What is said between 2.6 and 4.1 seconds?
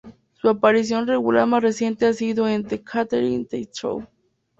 "The Catherine Tate Show".